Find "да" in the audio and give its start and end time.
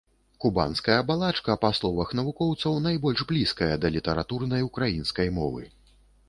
3.85-3.93